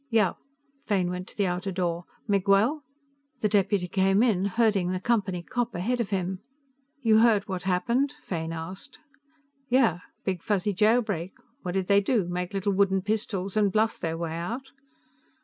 "Yeah." 0.09 0.33
Fane 0.83 1.11
went 1.11 1.27
to 1.27 1.37
the 1.37 1.45
outer 1.45 1.71
door. 1.71 2.05
"Miguel." 2.27 2.81
The 3.41 3.47
deputy 3.47 3.87
came 3.87 4.23
in, 4.23 4.45
herding 4.45 4.89
the 4.89 4.99
Company 4.99 5.43
cop 5.43 5.75
ahead 5.75 5.99
of 5.99 6.09
him. 6.09 6.39
"You 7.03 7.19
heard 7.19 7.47
what 7.47 7.61
happened?" 7.69 8.15
Fane 8.23 8.51
asked. 8.51 8.97
"Yeah. 9.69 9.99
Big 10.25 10.41
Fuzzy 10.41 10.73
jailbreak. 10.73 11.33
What 11.61 11.73
did 11.73 11.85
they 11.85 12.01
do, 12.01 12.27
make 12.27 12.55
little 12.55 12.73
wooden 12.73 13.03
pistols 13.03 13.55
and 13.55 13.71
bluff 13.71 13.99
their 13.99 14.17
way 14.17 14.33
out?" 14.35 14.71